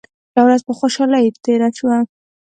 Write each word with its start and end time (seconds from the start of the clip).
دا 0.33 0.41
ورځ 0.47 0.61
په 0.67 0.73
خوشالۍ 0.77 1.25
تیره 1.45 1.69
شوه. 1.77 1.97